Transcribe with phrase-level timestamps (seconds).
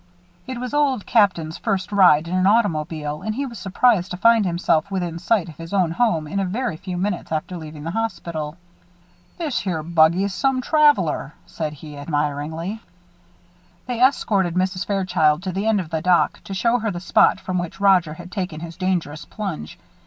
[0.47, 4.45] It was Old Captain's first ride in an automobile, and he was surprised to find
[4.47, 7.91] himself within sight of his own home in a very few minutes after leaving the
[7.91, 8.57] hospital.
[9.37, 12.81] "This here buggy's some traveler," said he, admiringly.
[13.85, 14.87] They escorted Mrs.
[14.87, 18.15] Fairchild to the end of the dock, to show her the spot from which Roger
[18.15, 19.77] had taken his dangerous plunge.